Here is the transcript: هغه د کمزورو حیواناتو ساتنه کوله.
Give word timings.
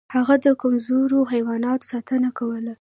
هغه 0.15 0.35
د 0.45 0.47
کمزورو 0.61 1.19
حیواناتو 1.31 1.89
ساتنه 1.91 2.29
کوله. 2.37 2.69